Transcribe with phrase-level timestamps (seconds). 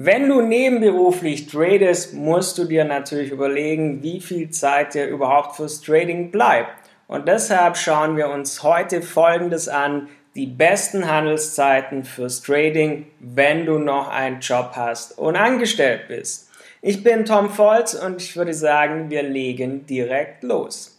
[0.00, 5.80] Wenn du nebenberuflich tradest, musst du dir natürlich überlegen, wie viel Zeit dir überhaupt fürs
[5.80, 6.70] Trading bleibt.
[7.08, 13.80] Und deshalb schauen wir uns heute Folgendes an, die besten Handelszeiten fürs Trading, wenn du
[13.80, 16.48] noch einen Job hast und angestellt bist.
[16.80, 20.96] Ich bin Tom Volz und ich würde sagen, wir legen direkt los.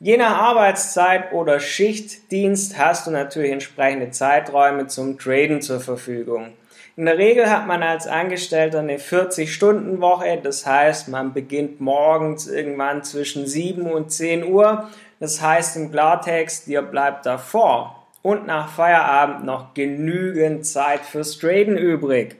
[0.00, 6.54] Je nach Arbeitszeit oder Schichtdienst hast du natürlich entsprechende Zeiträume zum Traden zur Verfügung.
[6.98, 13.04] In der Regel hat man als Angestellter eine 40-Stunden-Woche, das heißt, man beginnt morgens irgendwann
[13.04, 14.88] zwischen 7 und 10 Uhr.
[15.20, 21.78] Das heißt im Klartext, dir bleibt davor und nach Feierabend noch genügend Zeit fürs Traden
[21.78, 22.34] übrig.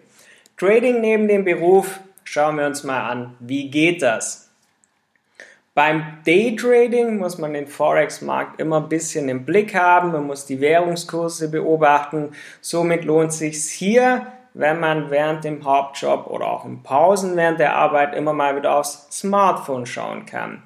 [0.56, 4.50] Trading neben dem Beruf, schauen wir uns mal an, wie geht das?
[5.72, 10.60] Beim Daytrading muss man den Forex-Markt immer ein bisschen im Blick haben, man muss die
[10.60, 12.32] Währungskurse beobachten.
[12.60, 14.26] Somit lohnt es sich hier
[14.58, 18.74] wenn man während dem Hauptjob oder auch in Pausen während der Arbeit immer mal wieder
[18.74, 20.64] aufs Smartphone schauen kann.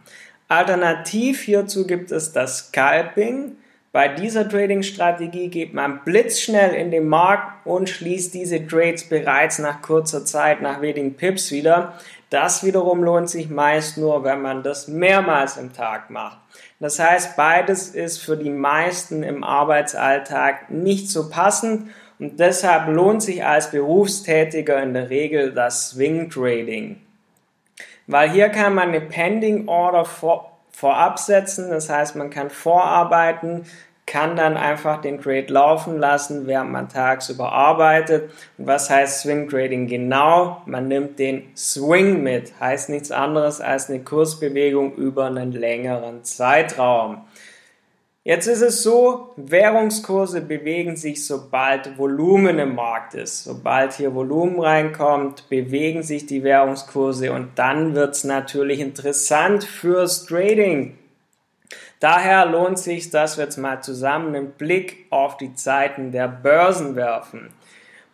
[0.49, 3.57] Alternativ hierzu gibt es das Scalping.
[3.93, 9.83] Bei dieser Trading-Strategie geht man blitzschnell in den Markt und schließt diese Trades bereits nach
[9.83, 11.93] kurzer Zeit, nach wenigen Pips wieder.
[12.31, 16.39] Das wiederum lohnt sich meist nur, wenn man das mehrmals im Tag macht.
[16.81, 21.91] Das heißt, beides ist für die meisten im Arbeitsalltag nicht so passend
[22.23, 27.01] und deshalb lohnt sich als Berufstätiger in der Regel das Swing Trading.
[28.07, 33.65] Weil hier kann man eine Pending Order vor, vorab setzen, das heißt, man kann vorarbeiten,
[34.07, 38.31] kann dann einfach den Trade laufen lassen, während man tagsüber arbeitet.
[38.57, 40.63] Und was heißt Swing Trading genau?
[40.65, 47.23] Man nimmt den Swing mit, heißt nichts anderes als eine Kursbewegung über einen längeren Zeitraum.
[48.25, 53.43] Jetzt ist es so, Währungskurse bewegen sich, sobald Volumen im Markt ist.
[53.43, 60.25] Sobald hier Volumen reinkommt, bewegen sich die Währungskurse und dann wird es natürlich interessant fürs
[60.25, 60.97] Trading.
[61.99, 66.95] Daher lohnt sich, dass wir jetzt mal zusammen einen Blick auf die Zeiten der Börsen
[66.95, 67.51] werfen.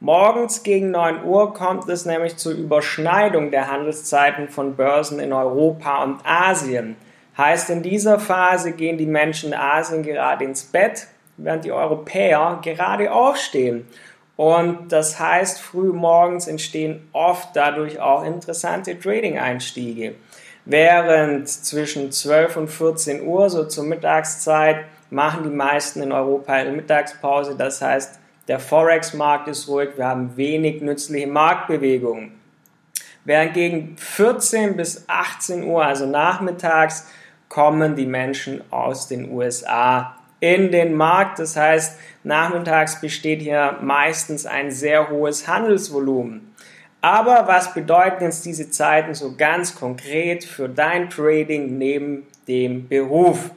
[0.00, 6.02] Morgens gegen 9 Uhr kommt es nämlich zur Überschneidung der Handelszeiten von Börsen in Europa
[6.02, 6.96] und Asien.
[7.38, 11.06] Heißt, in dieser Phase gehen die Menschen in Asien gerade ins Bett,
[11.36, 13.86] während die Europäer gerade aufstehen.
[14.36, 20.14] Und das heißt, früh morgens entstehen oft dadurch auch interessante Trading-Einstiege.
[20.64, 26.72] Während zwischen 12 und 14 Uhr, so zur Mittagszeit, machen die meisten in Europa eine
[26.72, 27.54] Mittagspause.
[27.56, 28.18] Das heißt,
[28.48, 32.32] der Forex-Markt ist ruhig, wir haben wenig nützliche Marktbewegungen.
[33.24, 37.06] Während gegen 14 bis 18 Uhr, also nachmittags,
[37.48, 41.38] kommen die Menschen aus den USA in den Markt.
[41.38, 46.54] Das heißt, nachmittags besteht hier meistens ein sehr hohes Handelsvolumen.
[47.00, 53.50] Aber was bedeuten jetzt diese Zeiten so ganz konkret für dein Trading neben dem Beruf?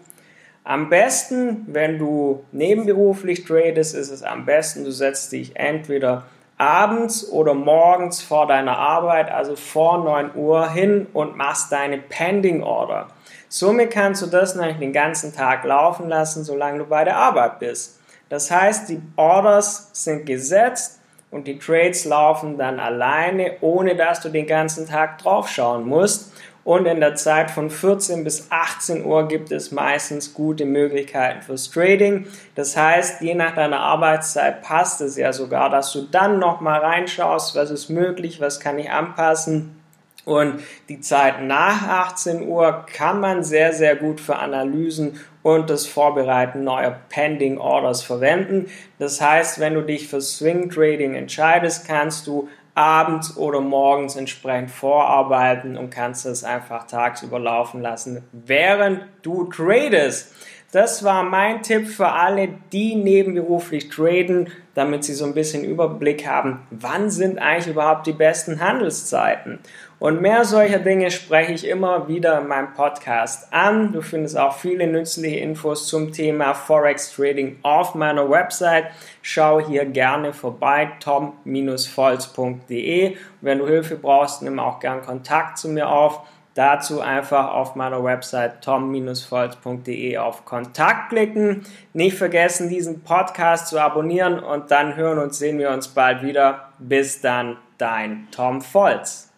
[0.64, 6.28] Am besten, wenn du nebenberuflich tradest, ist es am besten, du setzt dich entweder
[6.62, 12.62] abends oder morgens vor deiner Arbeit, also vor 9 Uhr hin und machst deine Pending
[12.62, 13.08] Order.
[13.50, 17.60] Somit kannst du das nämlich den ganzen Tag laufen lassen, solange du bei der Arbeit
[17.60, 18.00] bist.
[18.30, 21.00] Das heißt, die Orders sind gesetzt
[21.32, 26.32] und die Trades laufen dann alleine, ohne dass du den ganzen Tag drauf schauen musst.
[26.64, 31.72] Und in der Zeit von 14 bis 18 Uhr gibt es meistens gute Möglichkeiten fürs
[31.72, 32.28] Trading.
[32.56, 37.56] Das heißt, je nach deiner Arbeitszeit passt es ja sogar, dass du dann nochmal reinschaust,
[37.56, 39.82] was ist möglich, was kann ich anpassen
[40.24, 45.88] und die Zeit nach 18 Uhr kann man sehr, sehr gut für Analysen und das
[45.88, 48.68] Vorbereiten neuer Pending Orders verwenden.
[49.00, 54.72] Das heißt, wenn du dich für Swing Trading entscheidest, kannst du abends oder morgens entsprechend
[54.72, 60.34] vorarbeiten und kannst es einfach tagsüber laufen lassen, während du tradest.
[60.72, 66.26] Das war mein Tipp für alle, die nebenberuflich traden, damit sie so ein bisschen Überblick
[66.26, 69.60] haben, wann sind eigentlich überhaupt die besten Handelszeiten.
[70.00, 73.92] Und mehr solcher Dinge spreche ich immer wieder in meinem Podcast an.
[73.92, 78.86] Du findest auch viele nützliche Infos zum Thema Forex Trading auf meiner Website.
[79.22, 83.18] Schau hier gerne vorbei, tom-volz.de.
[83.42, 86.22] Wenn du Hilfe brauchst, nimm auch gern Kontakt zu mir auf.
[86.54, 91.66] Dazu einfach auf meiner Website tom-volz.de auf Kontakt klicken.
[91.94, 96.70] Nicht vergessen, diesen Podcast zu abonnieren und dann hören und sehen wir uns bald wieder.
[96.78, 99.31] Bis dann, dein Tom Volz.